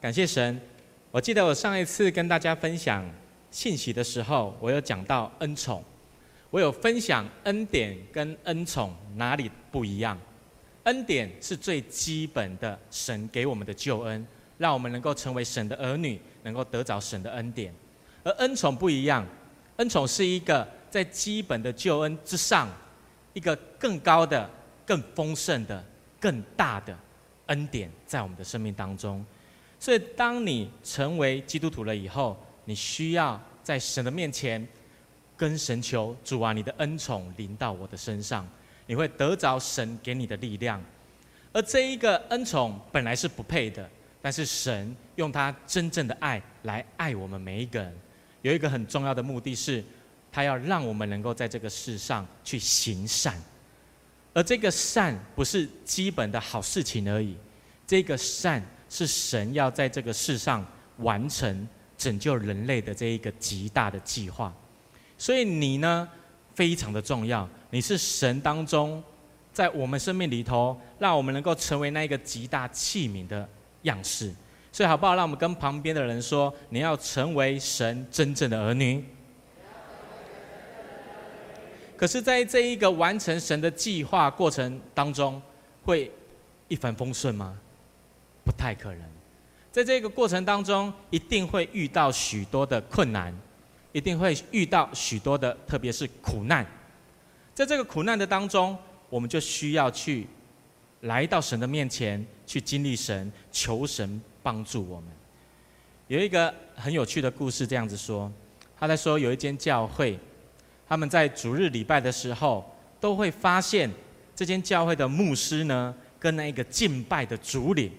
[0.00, 0.58] 感谢神。
[1.10, 3.04] 我记得我上一次跟大家分享
[3.50, 5.84] 信息的时候，我有讲到恩宠，
[6.48, 10.18] 我有分享恩典跟恩宠哪里不一样。
[10.84, 14.26] 恩典是最基本的神给我们的救恩，
[14.56, 17.74] 让我们能够成为神的儿女，能够得着神的恩典。
[18.24, 19.26] 而恩宠不一样，
[19.76, 22.70] 恩宠是一个在基本的救恩之上，
[23.34, 24.48] 一个更高的、
[24.86, 25.84] 更丰盛的、
[26.18, 26.98] 更大的。
[27.46, 29.22] 恩典在我们的生命当中，
[29.80, 34.64] 所以当你成为基督徒了以后，你需要在神的面前
[35.38, 38.46] 跟神求主啊，你的恩宠临到我的身上，
[38.86, 40.80] 你会得着神给你的力量。
[41.52, 43.88] 而这一个恩宠本来是不配的，
[44.20, 47.98] 但是神用他真正的爱来爱我们每一个人，
[48.42, 49.82] 有一个很重要的目的是，
[50.30, 53.34] 他要让我们能够在这个世上去行善。
[54.34, 57.34] 而这个善不是基本的好事情而已，
[57.86, 60.62] 这个善是神要在这个世上
[60.98, 64.52] 完成拯救人类的这一个极大的计划。
[65.16, 66.06] 所以你呢，
[66.54, 69.02] 非常的重要，你是神当中
[69.52, 73.48] 在我们生命里头，让我们能够成为那一个极大器皿的
[73.82, 74.34] 样式。
[74.72, 75.14] 所以好不好？
[75.14, 79.04] 让我们跟旁边的人说，你要成为神真正的儿女。
[81.96, 85.40] 可是，在这一个完成神的计划过程当中，
[85.84, 86.10] 会
[86.68, 87.58] 一帆风顺吗？
[88.44, 89.02] 不太可能。
[89.70, 93.32] 在这个过程当中，一定会遇到许多的困难，
[93.92, 96.66] 一定会遇到许多的，特别是苦难。
[97.54, 98.76] 在这个苦难的当中，
[99.08, 100.26] 我们就需要去
[101.02, 105.10] 来到神的面前，去经历神，求神帮助我们。
[106.08, 108.30] 有一个很有趣的故事，这样子说，
[108.78, 110.18] 他在说有一间教会。
[110.88, 112.68] 他们在主日礼拜的时候，
[112.98, 113.88] 都会发现
[114.34, 117.92] 这间教会的牧师呢，跟那一个敬拜的主领，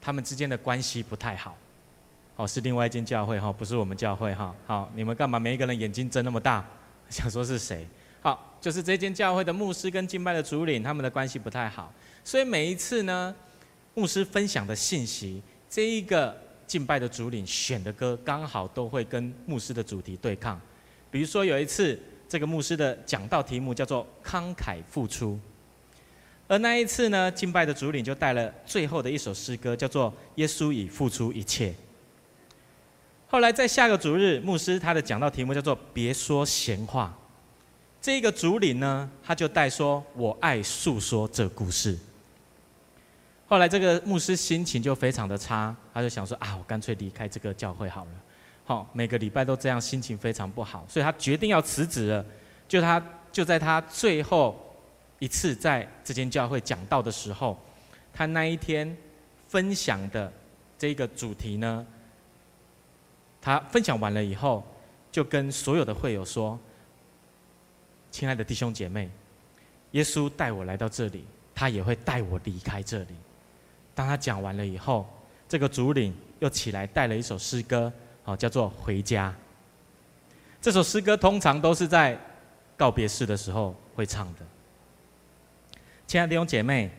[0.00, 1.56] 他们之间的关系不太好。
[2.36, 4.54] 哦，是另外一间教会哈，不是我们教会哈。
[4.66, 6.64] 好，你们干嘛每一个人眼睛睁那么大，
[7.10, 7.86] 想说是谁？
[8.22, 11.92] 好，就是这间教会的牧师跟敬拜的主领，他们的关系不太好。
[12.24, 13.34] 所以每一次呢，
[13.94, 16.34] 牧师分享的信息，这一个
[16.66, 20.58] 敬拜的主领选的歌，刚好都会跟牧师的主题对抗。
[21.10, 25.38] 比如说有一次，这个牧师的讲道题目叫做“慷慨付出”，
[26.50, 31.72] 而那一次呢，敬拜的主领就带了最后的一首诗歌，叫做“耶稣已付出一切”。
[33.30, 37.16] 后来在下个主日，牧师他的讲道题目叫做“别说闲话”，
[38.02, 41.96] 这个主领呢，他就带说“我爱诉说这故事”。
[43.46, 48.10] 后来这个牧师心情就非常的差，他就想说啊，我干脆离开这个教会好了。
[48.64, 52.26] 好，每个礼拜都这样，心情非常不好，所以他决定要辞职了。
[52.66, 53.00] 就他
[53.30, 54.69] 就在他最后
[55.20, 57.56] 一次在这间教会讲道的时候，
[58.12, 58.96] 他那一天
[59.46, 60.32] 分享的
[60.76, 61.86] 这个主题呢，
[63.40, 64.66] 他分享完了以后，
[65.12, 66.58] 就跟所有的会友说
[68.10, 69.08] ：“亲爱的弟兄姐妹，
[69.92, 73.14] 耶稣带我来到这里，他也会带我离开这里。”
[73.94, 75.06] 当他讲完了以后，
[75.46, 77.92] 这个主领又起来带了一首诗歌。
[78.22, 79.34] 好，叫做回家。
[80.62, 82.18] 这首诗歌通常都是在
[82.76, 84.40] 告别式的时候会唱的。
[86.10, 86.90] 亲爱的弟兄姐妹，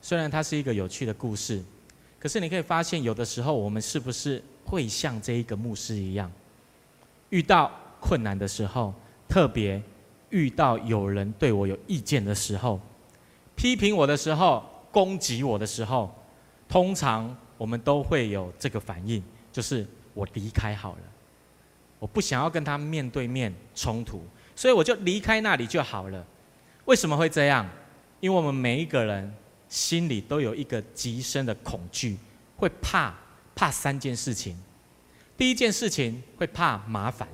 [0.00, 1.60] 虽然它是一个有趣的故事，
[2.20, 6.30] 可是你可以发现，有的时候我们是不是会像这一个牧师一样，
[7.30, 8.94] 遇到困难的时候，
[9.28, 9.82] 特别
[10.30, 12.80] 遇到有人对我有意见的时候，
[13.56, 16.14] 批评我的时候，攻击我的时候，
[16.68, 19.20] 通常我们都会有这个反应，
[19.50, 19.84] 就是。
[20.14, 21.02] 我离开好了，
[21.98, 24.22] 我不想要跟他面对面冲突，
[24.54, 26.24] 所以我就离开那里就好了。
[26.84, 27.68] 为什么会这样？
[28.22, 29.34] 因为我们每一个人
[29.68, 32.16] 心里都有一个极深的恐惧，
[32.56, 33.12] 会怕
[33.52, 34.56] 怕三件事情。
[35.36, 37.28] 第一件事情会怕麻烦，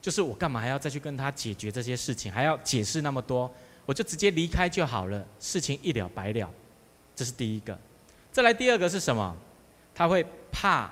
[0.00, 3.54] 就是我干嘛还要再去跟他解决这些事情，还要解释那么多，
[3.84, 6.50] 我就直接离开就好了，事情一了百了。
[7.14, 7.78] 这是第一个。
[8.32, 9.36] 再来第二个是什么？
[9.94, 10.90] 他会怕。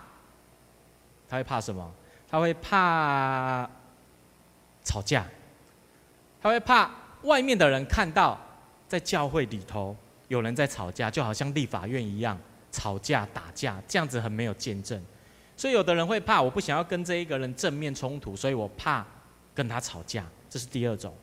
[1.26, 1.90] 他会怕什么？
[2.28, 3.66] 他会怕
[4.84, 5.26] 吵架，
[6.42, 6.90] 他会怕
[7.22, 8.38] 外面的人看到
[8.88, 9.96] 在教会里头
[10.28, 12.38] 有人在吵架，就好像立法院一样
[12.70, 15.02] 吵架打架，这样子很没有见证。
[15.56, 19.06] 所以有的人会怕，我不想要跟这一个人正面冲突，所以我怕
[19.54, 20.24] 跟他吵架。
[20.48, 21.14] 这是第二种。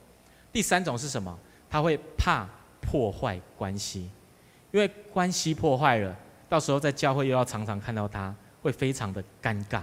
[0.51, 1.37] 第三种是什么？
[1.69, 2.47] 他会怕
[2.81, 4.09] 破坏关系，
[4.71, 6.15] 因为关系破坏了，
[6.47, 8.35] 到时候在教会又要常常看到他。
[8.63, 9.81] 会非常的尴尬，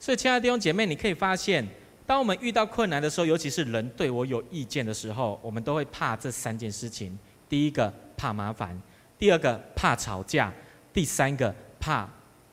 [0.00, 1.64] 所以亲爱的弟兄姐妹，你可以发现，
[2.06, 7.18] 当我们遇到困难的时候，尤其是人对我有意见的时候，我们都会怕这三件事情：
[7.48, 8.78] 第一个怕麻烦，
[9.18, 10.52] 第二个怕吵架，
[10.92, 12.08] 第三个怕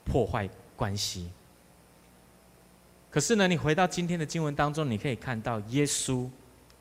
[0.06, 1.30] 破坏关系。
[3.10, 6.30] 可是呢，你回到今天的经文当中，你可以看到耶稣，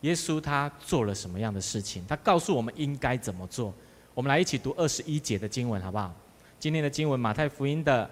[0.02, 2.04] 耶稣他做了什么样的事情？
[2.06, 3.74] 他告诉我们应该怎么做。
[4.14, 6.14] 我们来一起读二十一节的经文，好不好？
[6.60, 8.08] 今天的经文，马太福音的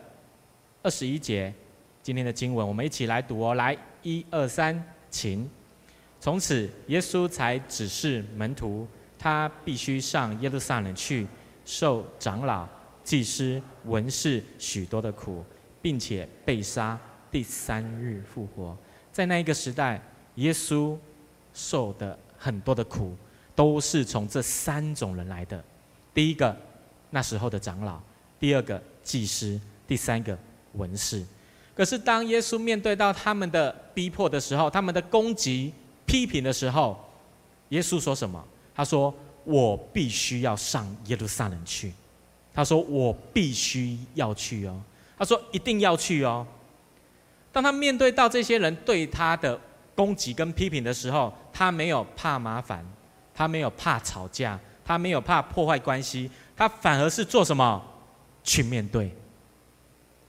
[0.82, 1.54] 二十一节，
[2.08, 3.54] 今天的经文，我们一起来读哦。
[3.54, 5.46] 来，一二三，请。
[6.18, 8.88] 从此，耶稣才指示门徒，
[9.18, 11.26] 他必须上耶路撒冷去，
[11.66, 12.66] 受长老、
[13.04, 15.44] 祭司、文士许多的苦，
[15.82, 16.98] 并且被杀，
[17.30, 18.74] 第三日复活。
[19.12, 20.00] 在那一个时代，
[20.36, 20.96] 耶稣
[21.52, 23.14] 受的很多的苦，
[23.54, 25.62] 都是从这三种人来的。
[26.14, 26.56] 第一个，
[27.10, 28.00] 那时候的长老；
[28.40, 30.38] 第二个，祭司；第三个，
[30.72, 31.22] 文士。
[31.78, 35.72] 可是，当耶稣面对到他们的逼迫的时候，他们的攻击、
[36.04, 36.98] 批评的时候，
[37.68, 38.44] 耶稣说什么？
[38.74, 39.14] 他说
[39.46, 41.92] ：“我必须要上耶路撒冷去。”
[42.52, 44.82] 他说：“我必须要去哦。”
[45.16, 46.44] 他说：“一定要去哦。”
[47.52, 49.56] 当他面对到这些人对他的
[49.94, 52.84] 攻击跟批评的时候，他没有怕麻烦，
[53.32, 54.58] 他没有怕吵架。
[54.84, 57.80] 他没有怕破坏关系，他反而是做什么？
[58.42, 59.14] 去面对。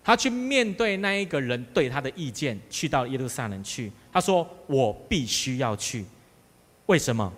[0.03, 3.91] 他去面对那一个人对他的意见，去到耶路撒冷去。
[4.11, 6.05] 他说：“我必须要去。”
[6.87, 7.31] 为什么？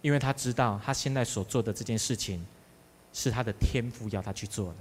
[0.00, 2.44] 因为他知道他现在所做的这件事情，
[3.12, 4.76] 是他的天赋要他去做的。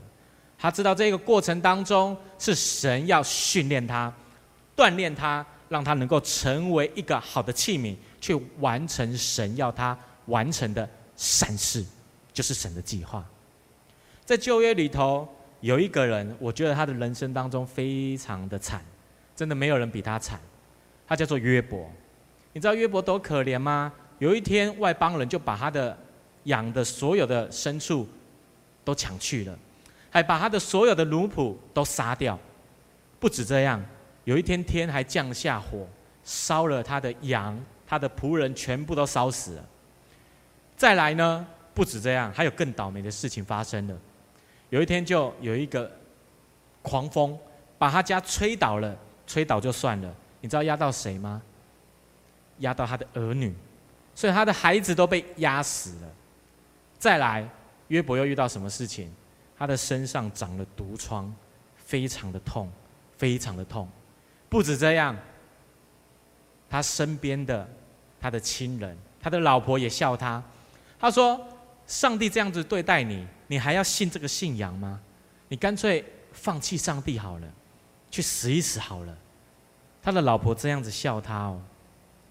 [0.57, 4.13] 他知道这个过程当中是神要训练他、
[4.75, 10.89] 锻炼他，让他能够成为一个好的器皿，去完成神要他完成的。
[11.19, 11.83] 善事
[12.31, 13.27] 就是神的计划。
[14.23, 15.27] 在旧约里头，
[15.61, 18.83] 有一个人，我觉得他的人生当中非常的惨，
[19.35, 20.39] 真的没有人比他惨。
[21.07, 21.89] 他叫做约伯。
[22.53, 23.91] 你知道约伯多可怜吗？
[24.19, 25.97] 有一天，外邦人就把他的
[26.43, 28.07] 养的所有的牲畜
[28.83, 29.57] 都抢去了，
[30.09, 32.37] 还把他的所有的奴仆都杀掉。
[33.19, 33.83] 不止这样，
[34.25, 35.87] 有一天天还降下火，
[36.23, 39.65] 烧了他的羊，他的仆人全部都烧死了。
[40.75, 43.97] 再来呢，不止这样，还有更倒霉的事情发生了。
[44.69, 45.91] 有一天，就有一个
[46.81, 47.37] 狂风
[47.77, 51.41] 把他家吹倒了，吹倒就算了，你知道压到谁吗？
[52.59, 53.53] 压到他的儿女，
[54.15, 56.07] 所以他的孩子都被压死了。
[56.97, 57.47] 再来，
[57.89, 59.13] 约伯又遇到什么事情？
[59.57, 61.33] 他的身上长了毒疮，
[61.75, 62.71] 非常的痛，
[63.17, 63.87] 非常的痛。
[64.49, 65.15] 不止这样，
[66.69, 67.67] 他身边的
[68.19, 70.43] 他的亲人，他的老婆也笑他。
[70.99, 71.39] 他说
[71.85, 74.99] ：“上帝这样子对待你，你还要信这个信仰吗？
[75.47, 77.47] 你干脆放弃上帝好了，
[78.11, 79.17] 去死一死好了。”
[80.03, 81.61] 他的老婆这样子笑他哦。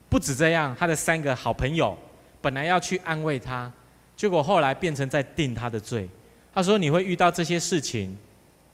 [0.08, 1.96] 不止这样，他的三个好朋友
[2.40, 3.70] 本来要去安慰他，
[4.14, 6.08] 结果后来变成在定他的罪。
[6.54, 8.16] 他说：“你会遇到这些事情，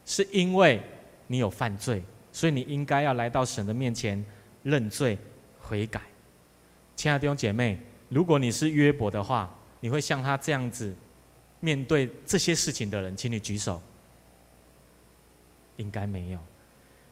[0.05, 0.81] 是因为
[1.27, 4.25] 你有犯罪，所以你应该要来到神的面前
[4.63, 5.19] 认罪
[5.59, 6.01] 悔改。”
[6.95, 10.95] 亲爱的弟兄姐妹，如果你是约伯的话，你会像他这样子
[11.65, 13.81] 面对这些事情的人，请你举手。
[15.77, 16.39] 应该没有。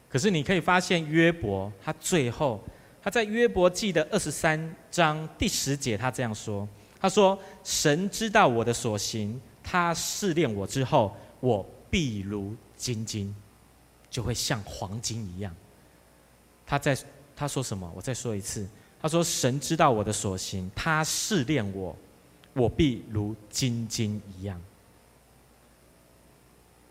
[0.09, 2.61] 可是你可以发现约伯，他最后
[3.01, 6.67] 他在约伯记的二十三章第十节，他这样说
[6.99, 13.33] ：“他说，神知道我的所行，他试炼我之后，我必如精金，
[14.09, 15.55] 就会像黄金一样。”
[16.67, 16.97] 他在
[17.35, 17.89] 他说什么？
[17.95, 18.67] 我再说一次。
[19.01, 21.95] 他说：“神知道我的所行，他试炼我。”
[22.53, 24.59] 我必如精金一样。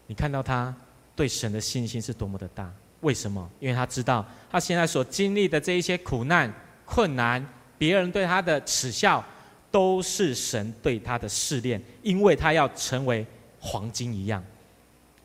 [0.07, 0.75] 你看到他
[1.15, 2.73] 对神的信心是多么的大？
[3.01, 3.49] 为什么？
[3.61, 6.53] 因为他知道他现在所经历的这一些苦难、
[6.85, 7.47] 困难，
[7.79, 9.25] 别人对他的耻笑，
[9.71, 13.27] 都是神对他的试炼，因为他要成为
[13.59, 14.45] 黄金一样，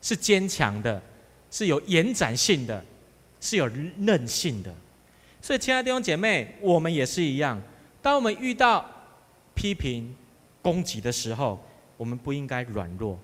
[0.00, 1.02] 是坚强的，
[1.50, 2.82] 是有延展性的，
[3.40, 4.72] 是有韧性的。
[5.42, 7.60] 所以，亲爱的弟兄姐妹，我们也是一样。
[8.00, 8.84] 当我们遇到
[9.54, 10.16] 批评，
[10.66, 11.64] 攻击的时候，
[11.96, 13.16] 我们不应该软弱，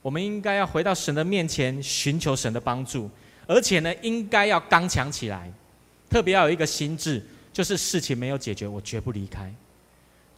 [0.00, 3.10] 我们应该要回到神的面前，寻求神的帮助，
[3.46, 5.52] 而且呢，应该要刚强起来，
[6.08, 7.22] 特别要有一个心智，
[7.52, 9.54] 就是事情没有解决，我绝不离开，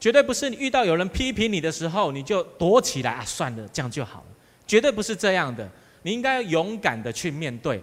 [0.00, 4.26] 绝对不是你遇到有人批评你的时候，你就躲起来啊，算了，这样就好了，
[4.66, 5.70] 绝对不是这样的，
[6.02, 7.80] 你应该要勇敢的去面对，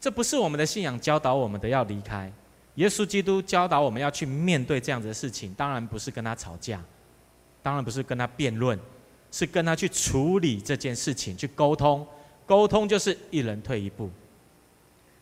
[0.00, 2.28] 这不是我们的信仰教导我们的，要离开，
[2.74, 6.82] 耶稣基督教导我们要去面对这样子的事情，当然不是跟他吵架。
[7.64, 8.78] 当然不是跟他辩论，
[9.32, 12.06] 是跟他去处理这件事情，去沟通。
[12.44, 14.10] 沟通就是一人退一步，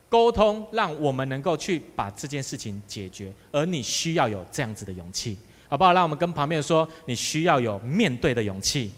[0.08, 3.32] 沟通让我们能够去把这件事情解决。
[3.52, 5.92] 而你需要有这样子的勇气，好不好？
[5.92, 8.92] 让我们跟旁边说，你需要有面对的勇气。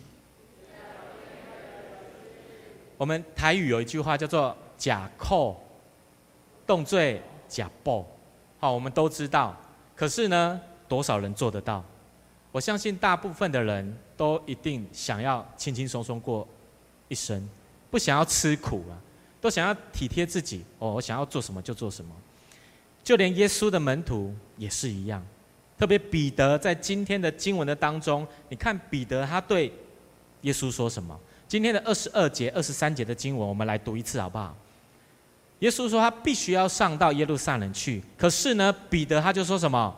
[2.97, 5.63] 我们台语有一句话叫做“假扣
[6.67, 8.07] 动罪假报”，
[8.59, 9.55] 好，我们都知道。
[9.95, 10.59] 可是呢，
[10.89, 11.85] 多少人做得到？
[12.55, 16.47] 我相信大部分的人都一定想要轻轻松松过
[17.09, 17.49] 一生，
[17.91, 18.95] 不想要吃苦啊，
[19.41, 20.65] 都想要体贴自己。
[20.79, 22.15] 哦，我想要做什么就做什么。
[23.03, 25.21] 就连耶稣的门徒也是一样，
[25.77, 29.73] 特别彼得在今天的经文的当中，你看彼得他对
[30.43, 31.19] 耶稣说什么？
[31.49, 34.57] 今天的二十二节、二十三节的经文，我们来读一次好不好？
[35.59, 39.93] 耶稣说他必须要上到耶路撒冷去，可是呢，彼得他就说什么？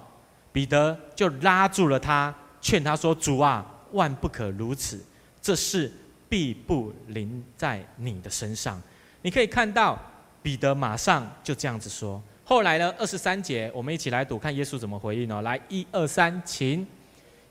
[0.55, 2.35] 彼得就拉住了他。
[2.67, 5.01] 劝他说：“主啊，万不可如此，
[5.41, 5.89] 这事
[6.29, 8.83] 必不临在你的身上。”
[9.23, 9.97] 你可以看到
[10.43, 12.21] 彼得马上就这样子说。
[12.43, 15.43] 后来呢，二十三节，我们一起来读，看耶稣怎么回应哦。
[15.43, 16.85] 来，一二三，请。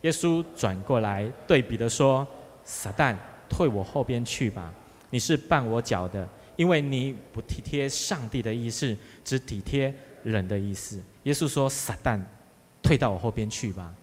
[0.01, 2.27] 耶稣转过来对彼得说
[2.65, 3.15] ：“撒旦，
[3.47, 4.73] 退我后边去吧！
[5.11, 8.93] 你是绊我脚的，因为你不体贴上帝的意思，
[9.23, 12.21] 只体贴人的意思。”耶稣说：“撒旦，
[12.83, 13.93] 退到我后边去吧。”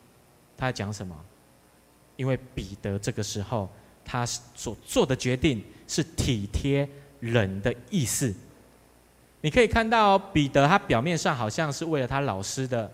[0.56, 1.16] 他讲什么？
[2.16, 3.68] 因为彼得这个时候
[4.04, 6.88] 他所做的决定是体贴
[7.20, 8.32] 人的意思。
[9.40, 12.88] 你可以看到彼得，他表面上好像是为了他老师的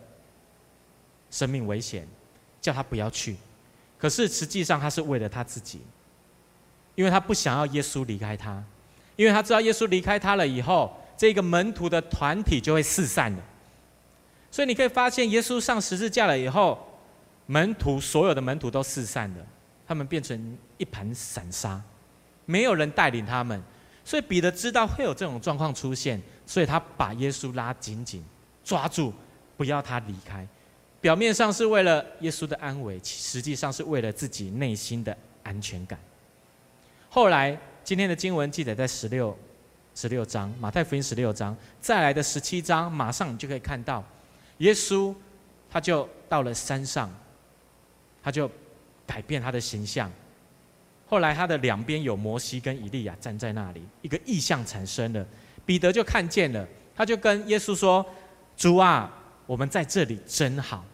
[1.30, 2.06] 生命危险，
[2.60, 3.36] 叫他不要去，
[3.98, 5.82] 可是实际上他是为了他自己，
[6.94, 8.64] 因为他不想要耶稣离开他，
[9.16, 13.42] 因为他知道耶稣离开他了以后，这个门徒的团体就会四散了。
[14.50, 16.87] 所以你可以发现，耶稣上十字架了以后。
[17.50, 19.46] 门徒所有的门徒都四散了，
[19.86, 21.80] 他们变成一盘散沙，
[22.44, 23.58] 没有人带领他们。
[24.04, 28.22] 所以彼得知道会有这种状况出现，所以他把耶稣拉紧紧
[28.62, 29.14] 抓住，
[29.56, 30.46] 不要他离开。
[31.00, 35.98] 表面上是为了耶稣的安危，实际上是为了自己内心的安全感。
[37.08, 39.34] 后来今天的经文记载在十六
[39.94, 44.04] 十六章，马太福音十六章，再来的十七章，马上你就可以看到，
[44.58, 45.14] 耶稣
[45.70, 47.10] 他就到了山上。
[48.28, 48.50] 他就
[49.06, 50.12] 改变他的形象。
[51.06, 55.26] 后来他的两边有摩西跟以利亚站在那里，一个异象产生了。
[55.64, 58.04] 彼得就看见了，他就跟耶稣说
[58.54, 59.10] ：“主啊，
[59.46, 60.84] 我们在这里真好。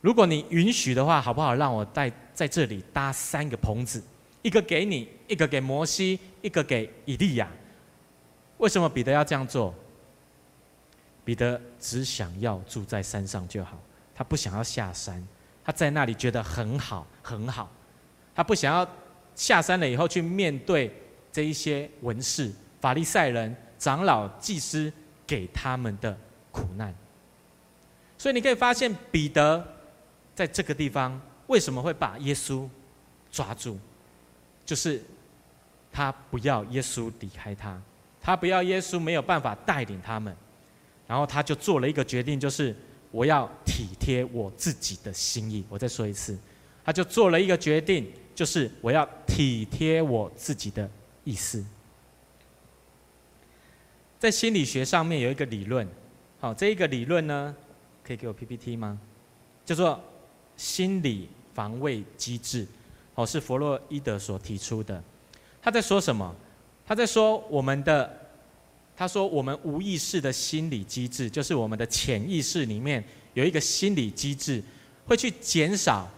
[0.00, 1.52] 如果你允许的话，好不好？
[1.56, 4.00] 让我在在这里搭三个棚子，
[4.42, 7.50] 一个给你，一个给摩西，一个给以利亚。
[8.58, 9.74] 为什么彼得要这样做？
[11.24, 13.82] 彼得只想要住在山上就好，
[14.14, 15.20] 他不想要下山。”
[15.64, 17.70] 他在那里觉得很好，很好。
[18.34, 18.88] 他不想要
[19.34, 20.92] 下山了以后去面对
[21.30, 22.50] 这一些文士、
[22.80, 24.92] 法利赛人、长老、祭司
[25.26, 26.18] 给他们的
[26.50, 26.92] 苦难。
[28.18, 29.64] 所以你可以发现，彼得
[30.34, 32.68] 在这个地方为什么会把耶稣
[33.30, 33.78] 抓住，
[34.64, 35.00] 就是
[35.92, 37.80] 他不要耶稣离开他，
[38.20, 40.36] 他不要耶稣没有办法带领他们，
[41.06, 42.74] 然后他就做了一个决定，就是。
[43.12, 45.64] 我要体贴我自己的心意。
[45.68, 46.36] 我再说一次，
[46.84, 50.90] 他就做了一个决定，就是我要体贴我自己的
[51.22, 51.64] 意思。
[54.18, 55.86] 在心理学上面有一个理论，
[56.40, 57.54] 好，这一个理论呢，
[58.02, 58.98] 可以给我 PPT 吗？
[59.64, 60.02] 叫做
[60.56, 62.66] 心理防卫机制，
[63.14, 65.02] 哦，是弗洛伊德所提出的。
[65.60, 66.34] 他在说什么？
[66.86, 68.21] 他在说我们的。
[69.02, 73.02] 他说：“我们无意识的心理机制，就是我们的潜意识里面
[73.34, 74.62] 有一个心理机制，
[75.04, 76.08] 会去减少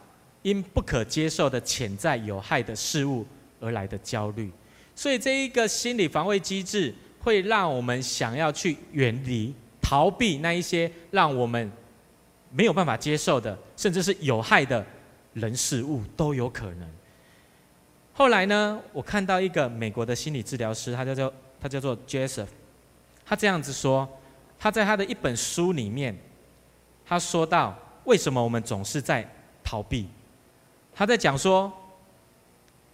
[0.43, 3.27] 因不可接受的潜在有害的事物
[3.59, 4.53] 而来的焦虑。
[4.95, 11.73] 所以，这一个心理防卫机制会让我们想要去远离、逃避那一些让我们
[12.51, 14.85] 没有办法接受的，甚至是有害的
[15.33, 16.87] 人事物都有可能。”
[18.13, 22.49] 后来呢，我看到一个美国的心理治疗师，他叫做他叫做 Joseph。
[23.25, 24.09] 他这样子说，
[24.59, 26.17] 他在他的一本书里面，
[27.07, 29.29] 他说到为什么我们总是在
[29.63, 30.09] 逃避？
[30.95, 31.73] 他在讲说，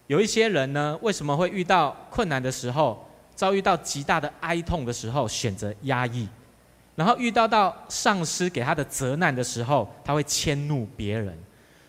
[0.07, 6.29] 有一些人呢，为什么会遇到困难的时候，遭遇到极大的哀痛的时候，选择压抑，
[6.95, 11.37] 然后遇到到上司给他的责难的时候，他会迁怒别人，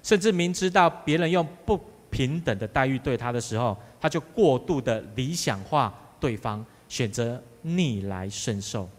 [0.04, 1.80] 甚至明知道别人用不
[2.10, 7.42] 平等的待遇对他的时候，他就过度的理想化对方，选择。
[7.64, 8.90] 逆来顺受，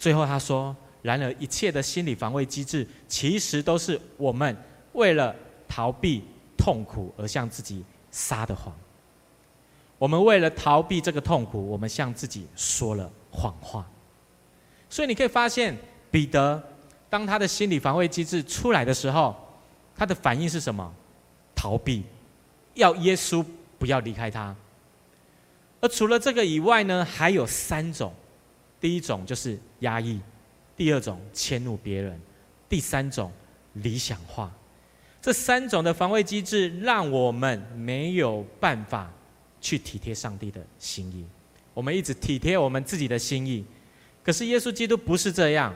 [0.00, 4.56] 最后他说：“然而，一切的心理防卫机制，其实都是我们
[4.94, 5.32] 为了
[5.68, 6.24] 逃避
[6.56, 8.76] 痛苦而向自己撒的谎。
[9.96, 13.88] 我们为了逃避这个痛苦，我们向自己说了谎话。
[14.90, 15.76] 所以你可以发现，
[16.10, 16.60] 彼得
[17.08, 19.36] 当他的心理防卫机制出来的时候，
[19.94, 20.92] 他的反应是什么？
[21.54, 22.02] 逃避，
[22.74, 23.44] 要耶稣
[23.78, 24.52] 不要离开他。
[25.80, 28.12] 而除了这个以外呢，还有三种。
[28.80, 30.20] 第一种就是压抑，
[30.76, 32.20] 第二种迁怒别人，
[32.68, 33.32] 第三种
[33.72, 34.52] 理想化。
[35.20, 39.10] 这三种的防卫机制，让我们没有办法
[39.60, 41.24] 去体贴上帝的心意。
[41.74, 43.64] 我们一直体贴我们自己的心意，
[44.22, 45.74] 可是耶稣基督不是这样。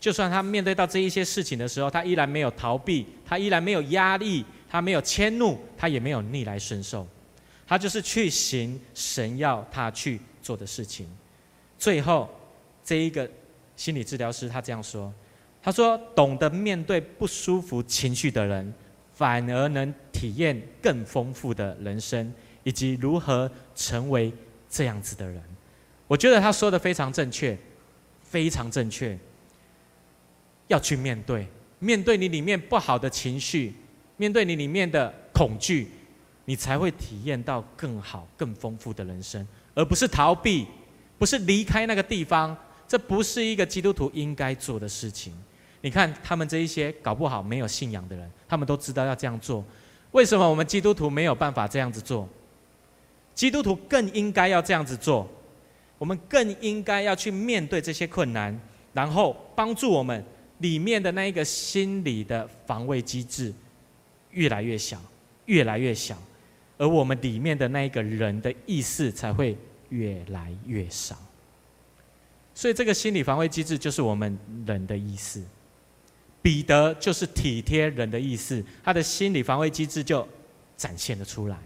[0.00, 7.06] 就算他面对到这一些事情的时候，他依然没有逃避，他依然没有压力，他没有迁怒，他也没有逆来顺受，
[7.68, 11.06] 他就是去行神要他去做的事情。
[11.78, 12.28] 最后，
[12.82, 13.30] 这一个
[13.76, 15.12] 心理治疗师他这样说
[15.62, 18.72] ：“他说，懂得面对不舒服情绪的人，
[19.12, 22.32] 反而能体验更丰富的人生，
[22.64, 24.32] 以及如何成为
[24.70, 25.42] 这样子的人。”
[26.08, 27.56] 我觉得他说的非常正确，
[28.22, 29.16] 非常正确。
[30.68, 31.46] 要去面对，
[31.78, 33.74] 面对你里面不好的情绪，
[34.16, 35.88] 面对你里面的恐惧，
[36.48, 40.66] 你才会体验到更好、更丰富的人生，而不是逃避，
[41.18, 42.56] 不是离开那个地方。
[42.86, 45.30] 这不是一个基督徒应该做的事情。
[45.82, 49.62] 你看他们这一些搞不好没有信仰的人，他们都知道要这样做。
[50.12, 52.26] 为什么我们基督徒没有办法这样子做？
[53.34, 55.28] 基督徒更应该要这样子做。
[55.98, 58.58] 我们更应该要去面对这些困难，
[58.94, 60.24] 然后帮助我们。
[60.60, 63.54] 里面的那一个心理的防卫机制
[64.32, 65.00] 越来越小，
[65.44, 66.20] 越来越小，
[66.78, 69.58] 而我们里面的那一个人的意识才会
[69.90, 71.16] 越来越少。
[72.54, 75.42] 所以这个心理防卫机制就是我们人的意识。
[76.40, 80.26] 彼得就是体贴人的意思，他的心理防卫机制就
[80.76, 81.58] 展现了出来。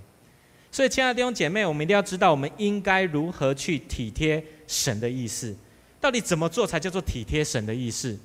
[0.71, 5.55] 所以，亲爱的弟兄姐妹，我们一定要知道，我们应该如何去体贴神的意思。
[6.01, 8.19] 到底怎么做才叫做体贴神的意思？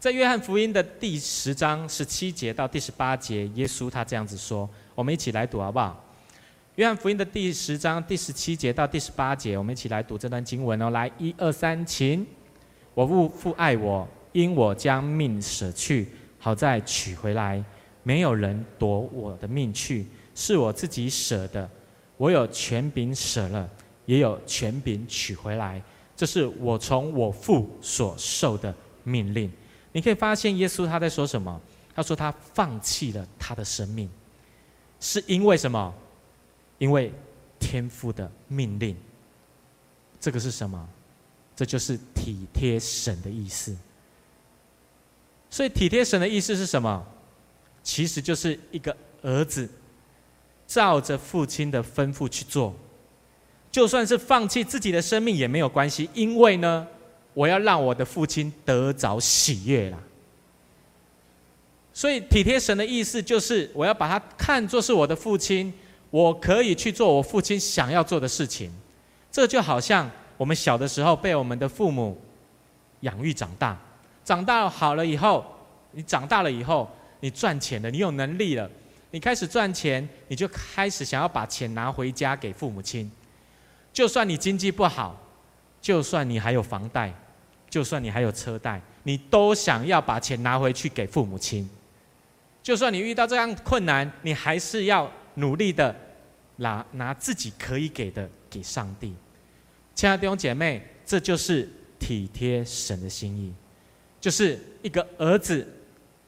[0.00, 6.02] 在约翰福音的第十章十七节到第十八节，耶稣他这样子说：“我们一起来读好不好？”
[6.74, 10.90] 约翰福音的第十章第十七节到第十八节，我们一起来读这段经文哦。
[10.90, 12.26] 来，一二三，请。
[12.92, 17.64] 我父父爱我，因我将命舍去，好再取回来。
[18.02, 21.68] 没有人夺我的命去，是我自己舍的。
[22.16, 23.68] 我有权柄舍了，
[24.04, 25.82] 也有权柄取回来。
[26.14, 29.50] 这是我从我父所受的命令。
[29.92, 31.60] 你可以发现耶稣他在说什么？
[31.94, 34.08] 他说他放弃了他的生命，
[35.00, 35.94] 是因为什么？
[36.78, 37.12] 因为
[37.58, 38.96] 天父的命令。
[40.20, 40.88] 这个是什么？
[41.54, 43.76] 这就是体贴神的意思。
[45.48, 47.06] 所以体贴神的意思是什么？
[47.82, 49.68] 其实就是一个儿子
[50.66, 52.74] 照着父亲的吩咐去做，
[53.70, 56.86] 就算是放弃自己的生命也没有关系，因为呢，
[57.32, 59.98] 我要让我的父亲得着喜悦啦，
[61.96, 65.72] 所以体贴神的意思就是，我要把他看作是我的父亲，
[66.10, 68.70] 我可以去做我父亲想要做的事情。
[69.32, 72.20] 这就好像我们小的时候被我们的父母
[73.00, 73.74] 养育长大，
[74.22, 75.42] 长大好了以后，
[75.92, 76.86] 你长大了以后，
[77.20, 78.70] 你赚钱了，你有能力了，
[79.12, 83.10] 你开始赚钱，你就开始想要把钱拿回家给父母亲，
[83.90, 85.18] 就算你经济不好，
[85.80, 87.10] 就算你还有房贷。
[87.68, 91.68] 就算你还有车贷，你都想要把钱拿回去给父母亲。
[92.66, 95.94] 就算你遇到这样困难，你还是要努力的
[96.56, 99.14] 拿拿自己可以给的给上帝。
[99.94, 103.54] 亲爱的弟兄姐妹，这就是体贴神的心意，
[104.20, 105.64] 就是一个儿子、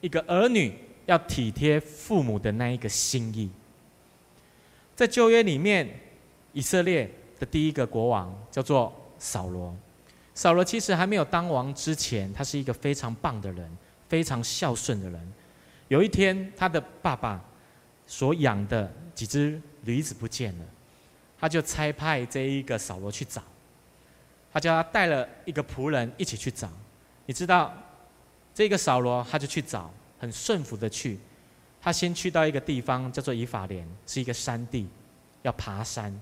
[0.01, 0.73] 一个儿女
[1.07, 3.51] 要体贴父母的那一个心意。
[4.95, 5.89] 在旧约里面，
[6.53, 9.77] 以色列的第一个国王叫做扫罗。
[10.37, 13.69] 扫罗其实还没有当王之前，他是一个非常棒的人，
[14.09, 15.33] 非常孝顺的人。
[15.89, 17.43] 有一天，他的爸爸
[18.07, 20.65] 所养的几只驴子不见了，
[21.39, 23.43] 他就差派这一个扫罗去找。
[24.53, 26.71] 他叫他带了一个仆人一起去找。
[27.27, 27.75] 你知道，
[28.55, 31.19] 这个扫罗他就去找，很顺服的去。
[31.81, 34.89] 他先去到一个地方叫做以法莲，是一个山地，
[35.43, 36.13] 要爬山。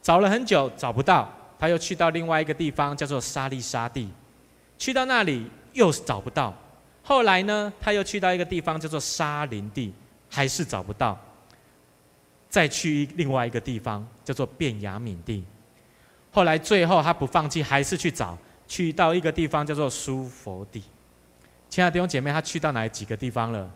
[0.00, 1.30] 找了很久，找不到。
[1.58, 4.08] 他又去到另外一个地方，叫做沙利沙地，
[4.78, 6.54] 去到那里又找不到。
[7.04, 9.92] 后来呢，他又去到一个地方，叫做沙林地，
[10.30, 11.16] 还是找不到。
[12.48, 15.44] 再去另外一个地方，叫做便雅敏地。
[16.32, 20.82] 后来最后他不放弃，还是去找，去到一个地方叫做苏佛地。
[21.68, 23.70] 亲爱的弟兄姐妹，他去到哪几个地方了？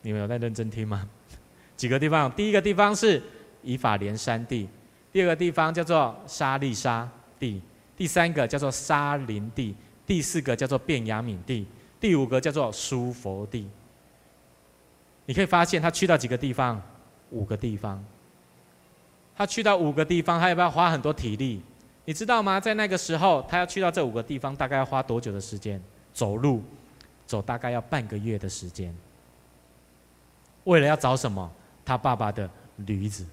[0.00, 1.08] 你们有在认真听吗？
[1.76, 2.30] 几个地方？
[2.32, 3.22] 第一个地方是
[3.62, 4.68] 以法莲山地。
[5.12, 7.60] 第二个地方叫做沙利沙地，
[7.96, 9.74] 第三个叫做沙林地，
[10.08, 11.66] 第四个叫做便雅敏地，
[12.00, 13.68] 第五个叫做苏佛地。
[15.26, 16.82] 你可以发现他去到几个地方？
[17.30, 18.02] 五个地方。
[19.36, 21.60] 他去到五个地方，他要不要花很多体力？
[22.06, 22.58] 你知道吗？
[22.58, 25.80] 在那个时候，他要去到这五个地方，大概要花多久的时间？
[26.14, 26.62] 走路，
[27.26, 28.96] 走大概要半个月的时间。
[30.64, 31.52] 为了要找什么？
[31.84, 33.26] 他爸爸的驴子。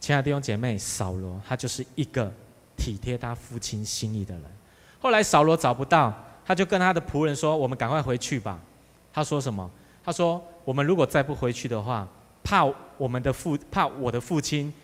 [0.00, 2.32] 亲爱的弟兄姐妹，扫罗他就是一个
[2.78, 4.44] 体贴他父亲心意的人。
[5.06, 6.12] 后来扫罗找不到，
[6.44, 8.58] 他就跟他的仆人说：“我们赶快回去吧。”
[9.14, 9.70] 他说什么？
[10.04, 12.08] 他说：“我们如果再不回去的话，
[12.42, 12.64] 怕
[12.98, 14.74] 我们的父，怕我的父亲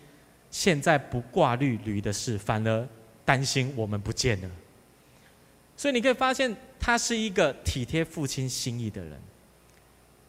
[0.49, 2.87] 现在不挂虑驴的事，反而
[3.25, 4.49] 担心我们不见了。”
[5.75, 9.19] 所以你可以发现，他是一个体贴父亲心意的人。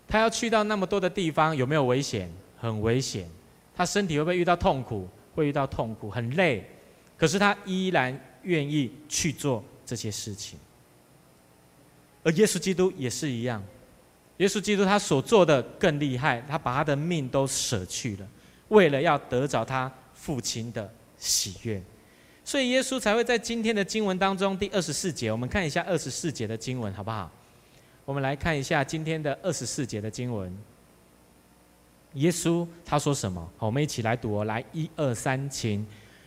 [0.09, 2.29] 他要去到那么多的地方，有没有危险？
[2.59, 3.31] 很危险。
[3.77, 5.09] 他身体会不会遇到痛苦？
[5.37, 6.69] 会遇到痛苦，很累。
[7.17, 10.59] 可是他依然愿意去做这些事情。
[12.23, 13.63] 而耶稣基督也是一样，
[14.39, 18.27] 耶稣基督他所做的更厉害，他把他的命都舍去了，
[18.69, 21.83] 为了要得着他父亲的喜悦。
[22.45, 27.31] 所以耶稣才会在今天的经文当中第二十四节，我们看一下二十四节的经文好不好？
[28.05, 30.55] 我们来看一下今天的二十四节的经文。
[32.15, 33.51] 耶稣他说什么？
[33.59, 34.45] 我们一起来读哦。
[34.45, 35.85] 来，一二三，请。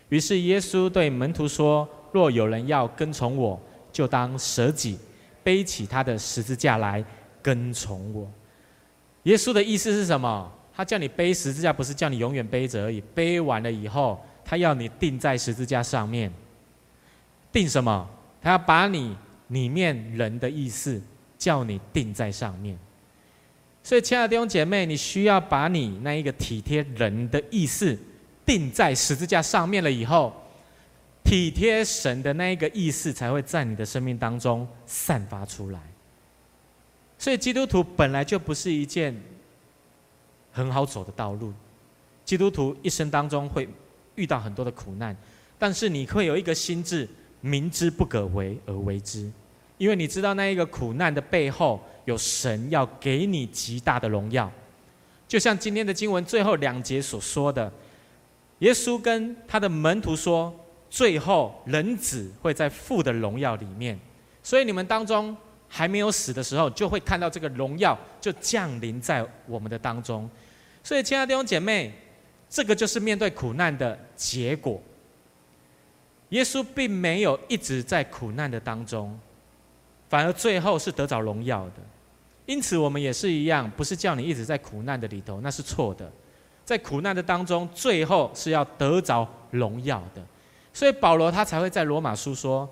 [0.09, 1.87] 于是耶稣对门徒说
[2.17, 3.59] ：“若有人要跟从我，
[3.91, 4.97] 就当舍己，
[5.43, 7.03] 背起他的十字架来
[7.41, 8.29] 跟从我。”
[9.23, 10.51] 耶稣的意思是什么？
[10.75, 13.01] 他叫你背十字架，不是叫你永远背着而已。
[13.13, 16.31] 背完了以后，他要你钉在十字架上面。
[17.51, 18.09] 钉什么？
[18.41, 19.15] 他要把你
[19.47, 21.01] 里面人的意思。
[21.39, 22.75] 叫你钉在上面，
[23.83, 27.95] 所以亲爱的弟兄姐妹，你需要把你那一个体贴人的意思
[28.43, 30.33] 钉在十字架上面了以后，
[31.27, 35.79] 体贴神的那一个意思才会在你的生命当中散发出来。
[37.17, 39.13] 所以基督徒本来就不是一件
[40.53, 41.51] 很好走的道路，
[42.23, 43.67] 基督徒一生当中会
[44.15, 45.13] 遇到很多的苦难，
[45.59, 47.05] 但是你会有一个心智，
[47.41, 49.29] 明知不可为而为之。
[49.77, 54.49] 因为你知道那一个苦难的背后有神要给你极大的荣耀，
[55.27, 57.69] 就像今天的经文最后两节所说的，
[58.59, 60.57] 耶稣跟他的门徒说，
[60.89, 63.99] 最后人子会在父的荣耀里面，
[64.41, 65.35] 所以你们当中
[65.67, 70.29] 还没有死的时候，就会看到这个荣耀就降临在我们的当中。
[70.83, 71.93] 所以，亲爱的弟兄姐妹，
[72.49, 74.81] 这个就是面对苦难的结果。
[76.29, 79.17] 耶稣并没有一直在苦难的当中。
[80.09, 81.81] 反而最后是得着荣耀的，
[82.45, 86.09] 因此我们也是一样，不是叫你一直在苦难的里头，那是错的。
[86.63, 90.21] 在苦难的当中，最后是要得着荣耀的。
[90.77, 92.69] 所以保罗他才会在罗马书说：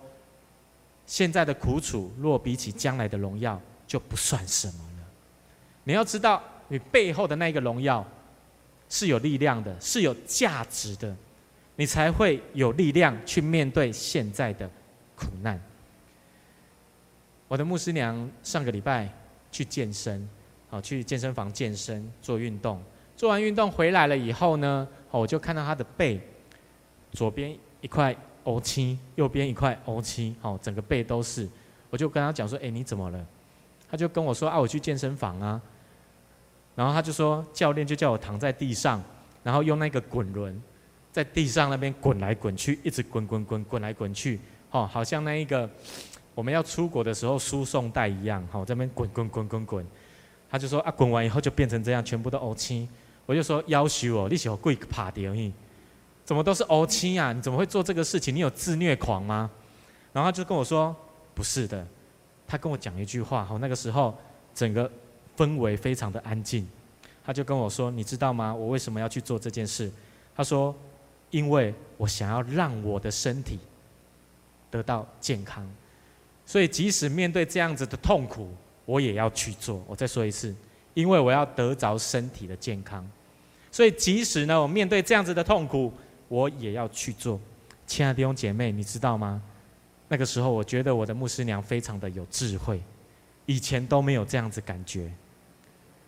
[1.08, 5.08] 现在的苦楚，若比起将来的荣耀，就不算什么了。
[5.86, 8.06] 你要知道，你背后的那个荣耀
[8.90, 11.18] 是有力量的，是有价值的，
[11.78, 14.70] 你才会有力量去面对现在的
[15.16, 15.60] 苦难。
[17.48, 19.12] 我的牧师娘上个礼拜
[19.52, 20.30] 去健身，
[20.70, 22.80] 好，去健身房健身做运动，
[23.18, 26.22] 做完运动回来了以后呢，我就看到她的背，
[27.12, 31.48] 左边一块乌青，右边一块乌青，好，整个背都是，
[31.92, 33.24] 我就跟他讲说，哎，你怎么了？
[33.88, 35.62] 他就跟我说啊，我去健身房啊，
[36.74, 39.00] 然后他就说，教练就叫我躺在地上，
[39.44, 40.60] 然后用那个滚轮
[41.12, 44.40] 在地上那边滚来滚去，一直滚滚滚滚来滚去，
[44.72, 45.70] 哦，好像那一个。
[46.34, 49.88] 我们要出国的时候输送带一样，好，在那边滚滚滚滚滚，
[50.50, 52.90] 他就说啊，滚完以后就变成这样，全部都乌青。
[53.28, 55.54] 我就说夭寿哦，你小贵怕掉你，
[56.26, 57.32] 怎么都是乌青啊？
[57.32, 58.36] 你怎么会做这个事情？
[58.36, 59.50] 你有自虐狂吗？
[60.12, 60.94] 然后他就跟我说
[61.34, 61.86] 不是的，
[62.48, 64.18] 他跟我讲一句话，好，那个时候
[64.54, 64.92] 整个
[65.38, 66.68] 氛围非常的安静，
[67.24, 68.54] 他就跟我说，你知道吗？
[68.54, 69.92] 我为什么要去做这件事？
[70.36, 70.76] 他说，
[71.30, 73.60] 因为我想要让我的身体
[74.72, 75.66] 得到健康。
[76.46, 78.50] 所以，即使面对这样子的痛苦，
[78.86, 79.84] 我也要去做。
[79.88, 80.56] 我再说一次，
[80.94, 83.08] 因为我要得着身体的健康。
[83.72, 85.92] 所以，即使呢，我面对这样子的痛苦，
[86.28, 87.40] 我也要去做。
[87.88, 89.42] 亲爱的弟兄姐妹，你知道吗？
[90.08, 92.82] 那个时候，我觉得我的牧师娘非常的有智慧，
[93.46, 95.12] 以前都没有这样子感觉。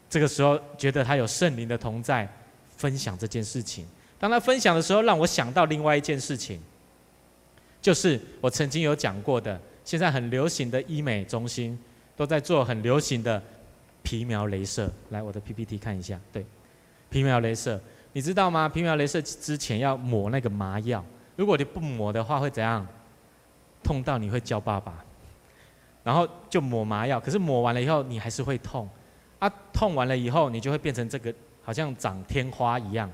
[0.09, 2.27] 这个时候，觉得她有圣灵的同在，
[2.75, 3.85] 分享这件事情。
[4.19, 6.59] 当她分享的时候，让我想到另外一件事情，
[7.81, 9.59] 就是我曾经有讲过的。
[9.83, 11.79] 现在很流行的医美中心
[12.15, 13.41] 都在做很流行的
[14.03, 14.91] 皮秒镭射。
[15.11, 16.19] 来，我的 PPT 看一下。
[16.31, 16.45] 对，
[17.09, 17.81] 皮秒镭射，
[18.17, 18.67] 你知道吗？
[18.67, 22.83] 皮秒镭射之前要抹那个麻药，如果你不抹的话会怎样？
[23.83, 25.05] 痛到你会叫爸爸。
[26.03, 28.89] 然后就抹麻药，可是抹完了以后你还是会痛。
[29.37, 33.07] 啊，痛完了以后你就会变成这个，好像长天花一样。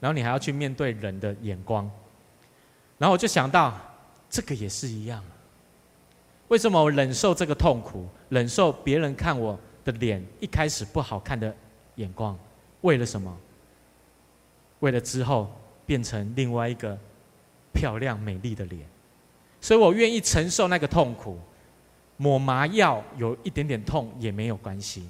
[0.00, 1.88] 然后你还要去面对人的眼光，
[2.98, 3.72] 然后我就想到，
[4.28, 5.22] 这个也是一样。
[6.48, 11.54] 为什么我忍受这个痛苦，忍受别人看我的脸一开始不好看的
[11.94, 12.36] 眼光？
[12.80, 13.32] 为了什么？
[14.80, 15.50] 为了之后
[15.86, 16.98] 变成另外一个
[17.72, 18.82] 漂亮美丽的脸。
[19.60, 21.38] 所以我愿意承受那个痛苦，
[22.16, 25.08] 抹麻药有一点点痛也没有关系。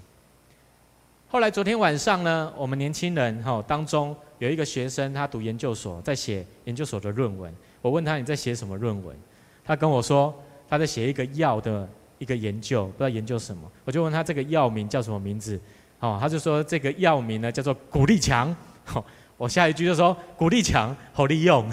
[1.29, 7.53] 后来昨天晚上呢，我们年轻人哈当中有一个学生，他读研究所，在写研究所的论文。
[7.81, 9.17] 我问他，你在写什么论文？
[9.65, 10.35] 他跟我说。
[10.71, 15.61] 他在写一个药的一个研究，不知道研究什么，我就问他这个药名叫什么名字，
[15.99, 18.55] 哦，他就说这个药名呢叫做古力强，
[18.95, 19.05] 哦，
[19.41, 21.67] 我下一句就说骨力强好利用，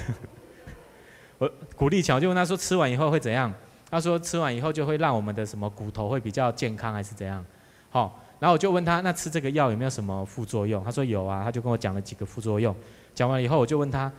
[1.38, 3.54] 我骨力强，就问他说吃完以后会怎样？
[3.92, 7.46] 他说吃完以后就会让我们的什么骨头会比较健康还是怎样？
[7.90, 10.82] 好，然后我就问他那吃这个药有没有什么副作用？
[10.82, 12.74] 他说有啊，他就跟我讲了几个副作用，
[13.14, 14.10] 讲完以后我就问他，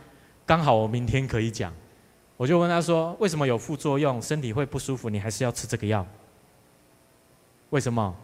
[0.45, 1.73] 刚好我明天可以讲。
[2.37, 6.05] 我就问他说：“为什么有副作用，身体会不舒服，你还是要吃这个药？
[7.71, 8.15] 为什么？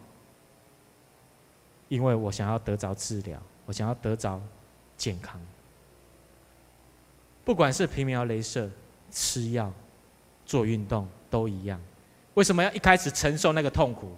[1.88, 4.40] 因为我想要得着治疗，我想要得着
[4.96, 5.40] 健康。
[7.44, 8.70] 不管是皮秒镭射、
[9.10, 9.72] 吃药、
[10.44, 11.80] 做运动都一样。
[12.34, 14.10] 为什么要一开始承受那个痛苦？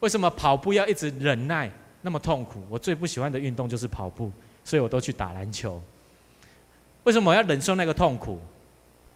[0.00, 2.62] 为什么跑步要一直忍耐那么痛苦？
[2.68, 4.32] 我最不喜欢的运动就是跑步，
[4.64, 5.82] 所以我都去打篮球。”
[7.04, 8.40] 为什么我要忍受那个痛苦？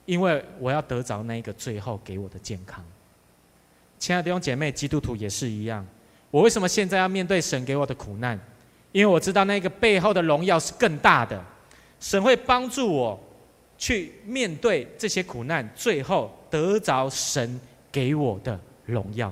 [0.06, 2.84] 因为我要得着那个最后给我的健康。
[3.98, 5.86] 亲爱的弟兄姐妹，基督徒也是一样。
[6.30, 8.38] 我为什么现在要面对神给我的苦难？
[8.96, 11.38] 因为我知道那个背后的荣耀是更大的。
[12.00, 13.20] 神会帮助我
[13.76, 17.60] 去面对这些苦难，最后得着神
[17.92, 19.30] 给我的荣耀。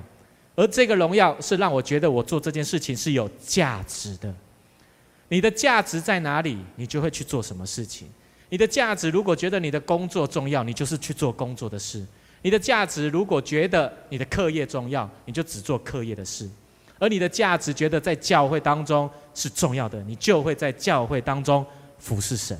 [0.53, 4.31] 而这个荣耀是让我觉得我做这件事情是有价值的。
[5.29, 6.59] 你的价值在哪里？
[6.75, 8.07] 你就会去做什么事情。
[8.49, 12.05] 你的价值，如果觉得你的工作重要，你就是去做工作的事；
[12.43, 16.45] 你的价值，如果觉得你的课业重要，你就只做课业的事；
[16.97, 21.65] 而你的价值觉得在教会当中是重要的，你就会在教会当中
[21.99, 22.57] 服侍神；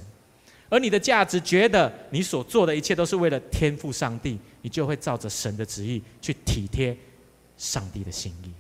[0.70, 6.96] 而你的价值觉得你所做的一切都是为了天父上帝，你就会照着神的旨意去体贴
[7.56, 8.52] 上帝的心意。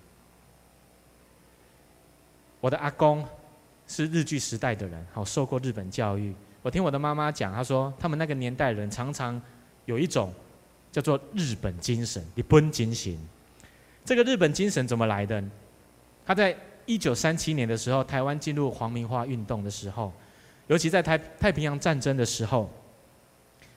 [2.61, 3.23] 我的阿公
[3.85, 6.33] 是日据时代的人，好受过日本教育。
[6.61, 9.39] 我听我的妈妈讲，她说他们那个年代人常常
[9.83, 10.33] 有一种
[10.91, 13.15] 叫做日本精神，日本精神。
[14.05, 15.43] 这个日本精神怎么来的？
[16.25, 20.11] 他在一九三七年的时候，台湾进入皇民化运动的时候，
[20.67, 22.69] 尤其在太太平洋战争的时候，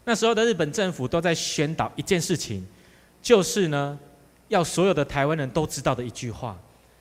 [0.04, 2.66] 那时候的日本政府都在宣导一件事情，
[3.20, 3.98] 就是呢，
[4.48, 6.58] 要所有的台湾人都知道的一句话。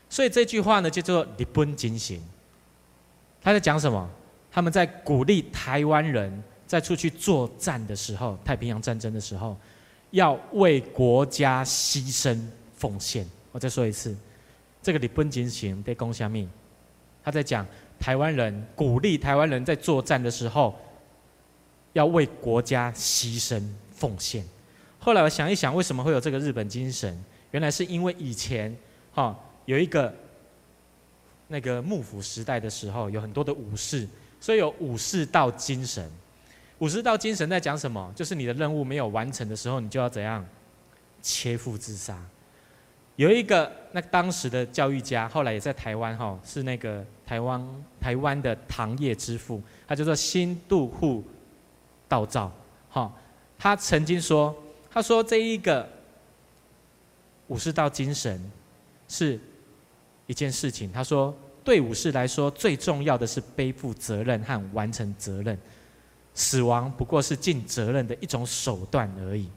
[0.10, 2.18] 所以这句话呢，叫做日本精神。
[3.42, 4.10] 他在讲什么？
[4.52, 9.56] 他们在鼓励台湾人在出去作战的时候，太平洋战争的时候，
[10.12, 12.40] 要为国家牺牲
[12.76, 13.30] 奉献。
[13.52, 14.16] 我再说一次，
[14.88, 16.48] 这个日本精神在讲什么？
[17.22, 17.68] 他在讲
[18.00, 20.74] 台湾人鼓励台湾人在作战的时候，
[21.92, 24.46] 要为国家牺牲奉献。
[24.98, 27.22] 后来我想一想，为什么会有这个日本精神？
[27.52, 28.74] 原来是因为以前
[29.12, 30.16] 哈有一个
[31.50, 34.08] 那个幕府时代的时候，有很多的武士。
[34.40, 36.10] 所以有武士道精神，
[36.80, 38.10] 武士道精神在讲什么？
[38.16, 40.46] 就是你的任务没有完成的时候，你就要怎样
[41.22, 42.18] 切腹自杀。
[43.18, 51.24] 有一个那当时的教育家，后来也在台湾哈，是那个台湾台湾的糖业之父，他叫做新渡户
[52.08, 52.50] 道造
[52.90, 53.14] 哈。
[53.60, 54.56] 他曾经说，
[54.90, 55.88] 他说这一个
[57.48, 58.40] 武士道精神
[59.08, 59.38] 是
[60.26, 61.38] 一件事情，他说。
[61.68, 65.60] 对武士来说，最重要的是背负责任和完成责任。
[66.34, 69.50] 死亡不过是尽责任的一种手段而已，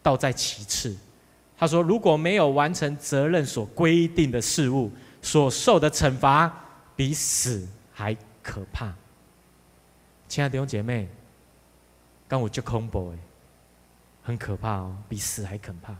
[0.00, 0.96] 倒在其次。
[1.60, 6.50] 他说：“如果没有完成责任所规定的事物，所受的惩罚
[6.96, 8.90] 比死还可怕。”
[10.26, 11.06] 亲爱的弟兄姐妹，
[12.26, 13.12] 刚我就恐怖，
[14.22, 15.94] 很可怕哦，比死还可怕。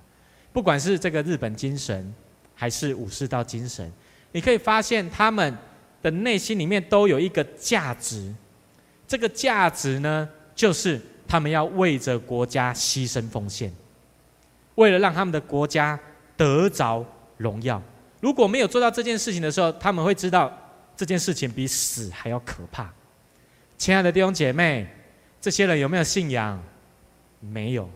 [0.50, 2.10] 不管是这个日本精神，
[2.54, 3.92] 还是武士道精神。
[4.32, 5.54] 你可以发现，他们
[6.00, 8.34] 的内心里面都有一个价值，
[9.06, 13.70] 这个价值呢，就是他们要为着国家牺牲奉献，
[14.80, 15.98] 为了让他们的国家
[16.38, 17.04] 得着
[17.36, 17.80] 荣耀。
[18.18, 20.50] 如果没有做到这件事情的时候，他们会知道
[20.96, 22.90] 这件事情比死还要可怕。
[23.76, 24.88] 亲爱的弟兄姐妹，
[25.38, 26.58] 这些人有没有信仰？
[27.40, 27.90] 没有，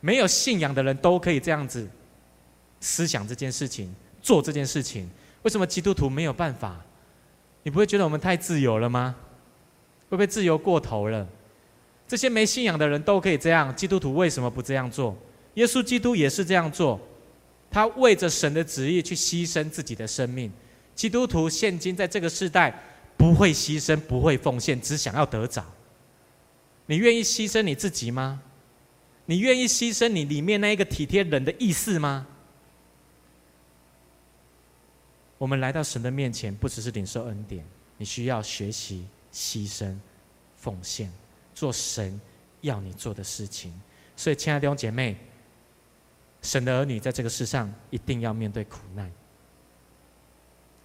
[0.00, 1.86] 没有信仰的人都可以这样子
[2.80, 5.10] 思想这件事情，做这件事情。
[5.42, 6.80] 为什么基督徒没有办法？
[7.62, 9.14] 你不会觉得我们太自由了吗？
[10.08, 11.26] 会不会自由过头了？
[12.08, 15.14] 这些没信仰的人都可以这样，基督徒为什么不这样做？
[15.56, 16.98] 耶稣基督也是这样做，
[17.70, 20.50] 他为着神的旨意去牺牲自己的生命。
[20.94, 22.72] 基督徒现今在这个时代
[23.18, 25.62] 不会牺牲，不会奉献，只想要得着。
[26.86, 28.42] 你愿意牺牲你自己吗？
[29.24, 32.26] 你愿意牺牲你里面那一个体贴人的意思吗？
[35.36, 37.64] 我们来到神的面前，不只是领受恩典，
[37.98, 39.94] 你需要学习牺牲、
[40.56, 41.12] 奉献。
[41.54, 42.20] 做神
[42.60, 43.72] 要你做的事情，
[44.14, 45.16] 所以亲爱的弟兄姐妹，
[46.46, 49.10] 神的儿女在这个世上一定要面对苦难，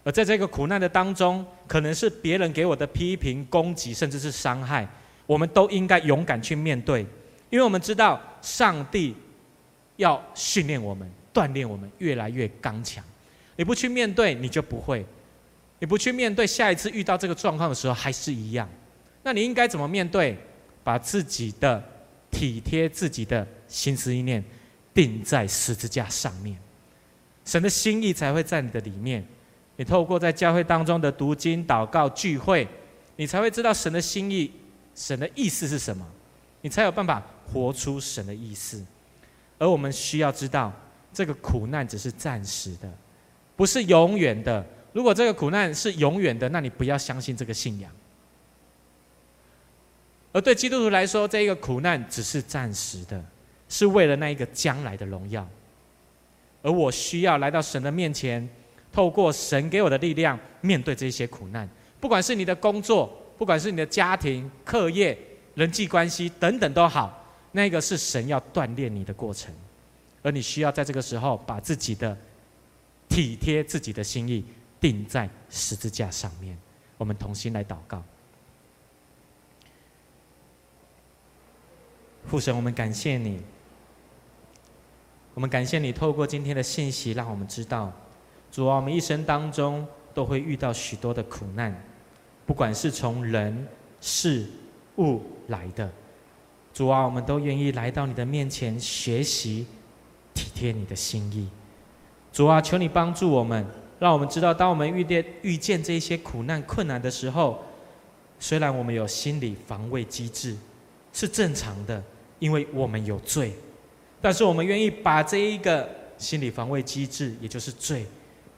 [0.03, 4.87] 而在这个苦难的当中，可能是别人给我的批评、攻击，甚至是伤害，
[5.27, 7.01] 我们都应该勇敢去面对，
[7.51, 9.15] 因为我们知道上帝
[9.97, 13.03] 要训练我们、锻炼我们，越来越刚强。
[13.55, 15.05] 你不去面对，你就不会；
[15.77, 18.67] 你不去面对，下一次遇到这个状况的时候还是一样。
[19.21, 20.35] 那你应该怎么面对？
[20.83, 21.83] 把自己的
[22.31, 24.43] 体贴自己的心思意念
[24.93, 26.57] 钉在十字架上面，
[27.45, 29.25] 神的心意才会在你的里面。
[29.77, 32.67] 你透过在教会当中的读经、祷告、聚会，
[33.15, 34.51] 你才会知道神的心意、
[34.93, 36.05] 神的意思是什么，
[36.61, 38.85] 你才有办法活出神的意思。
[39.57, 40.71] 而我们需要知道，
[41.13, 42.91] 这个苦难只是暂时的，
[43.55, 44.63] 不是永远的。
[44.93, 47.91] 如果这个苦难是永远的，那你不要相信这个信仰。
[50.33, 53.23] 而对基督徒来说，这一个苦难只是暂时的，
[53.71, 55.47] 是为了那一个将来的荣耀。
[56.61, 58.47] 而我需要来到神的面前，
[58.91, 61.67] 透过神给我的力量，面对这些苦难。
[62.01, 63.07] 不管是你的工作，
[63.37, 65.17] 不管是你的家庭、课业、
[65.55, 69.53] 人际关系等等都好，那个是神要锻炼你的过程。
[70.21, 72.15] 而你需要在这个时候，把自己的
[73.07, 74.43] 体贴自己的心意
[74.81, 76.57] 钉在十字架上面。
[76.97, 78.03] 我们同心来祷告。
[82.27, 83.41] 父神，我们感谢你。
[85.33, 87.91] 我们感谢你透过今天的信息，让我们知道，
[88.51, 91.73] 主啊，我们一生当中都会遇到许多的苦难，
[92.45, 93.67] 不管是从人、
[94.01, 94.45] 事、
[94.97, 95.89] 物来的。
[96.73, 99.65] 主啊，我们都愿意来到你的面前学习，
[100.33, 101.49] 体贴你的心意。
[102.33, 103.65] 主啊，求你帮助我们，
[103.99, 107.63] 让我们知道，当我们遇见遇见这些苦难困难的时候，
[108.39, 110.57] 虽然我们有心理防卫机制，
[111.13, 112.03] 是正常的。
[112.39, 113.53] 因为我们有罪，
[114.21, 118.05] 但是我们愿意把这一个心理防卫机制，也就是罪，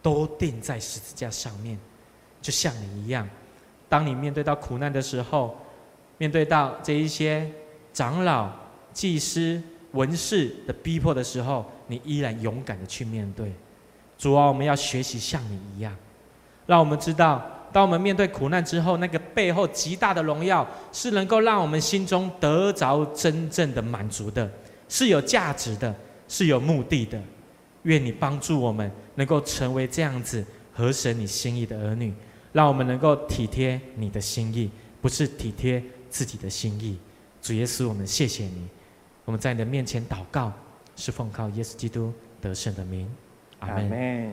[0.02, 1.80] 都钉在十字架上面，
[2.42, 3.28] 就像你一样。
[3.88, 5.58] 当你面对到苦难的时候，
[6.18, 7.50] 面对到这一些
[7.94, 8.50] 长老、
[8.92, 13.52] 祭司、文士的逼迫的时候，你依然勇敢的去面对。
[14.18, 15.96] 主啊，我们要学习像你一样，
[16.66, 17.42] 让我们知道。
[17.72, 24.48] 当我们面对苦难之后，那个背后极大的荣耀，是能够让我们心中得着真正的满足的，
[24.94, 25.96] 是有价值的，
[26.28, 27.20] 是有目的的。
[27.82, 32.14] 愿你帮助我们，能够成为这样子合神你心意的儿女，
[32.52, 34.70] 让我们能够体贴你的心意，
[35.02, 37.00] 不是体贴自己的心意。
[37.42, 38.68] 主耶稣，我们谢谢你，
[39.26, 40.54] 我们在你的面前祷告，
[40.96, 43.10] 是奉靠耶稣基督得胜的名。
[43.62, 44.32] 阿门。